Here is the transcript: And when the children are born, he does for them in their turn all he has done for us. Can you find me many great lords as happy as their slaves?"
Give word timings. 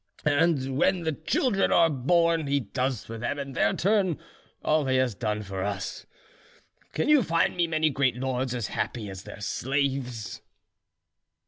And 0.25 0.79
when 0.79 1.01
the 1.03 1.11
children 1.11 1.71
are 1.71 1.87
born, 1.87 2.47
he 2.47 2.59
does 2.61 3.05
for 3.05 3.19
them 3.19 3.37
in 3.37 3.53
their 3.53 3.71
turn 3.75 4.17
all 4.63 4.87
he 4.87 4.95
has 4.97 5.13
done 5.13 5.43
for 5.43 5.63
us. 5.63 6.07
Can 6.93 7.07
you 7.07 7.21
find 7.21 7.55
me 7.55 7.67
many 7.67 7.91
great 7.91 8.15
lords 8.17 8.55
as 8.55 8.69
happy 8.69 9.11
as 9.11 9.21
their 9.25 9.41
slaves?" 9.41 10.41